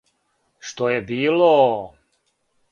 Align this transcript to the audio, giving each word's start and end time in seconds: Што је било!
Што 0.69 0.89
је 0.93 1.03
било! 1.13 1.53